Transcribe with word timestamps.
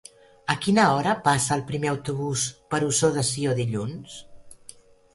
A 0.53 0.53
quina 0.63 0.85
hora 0.93 1.13
passa 1.27 1.53
el 1.59 1.63
primer 1.69 1.91
autobús 1.93 2.49
per 2.75 2.83
Ossó 2.91 3.13
de 3.19 3.29
Sió 3.31 3.57
dilluns? 3.63 4.21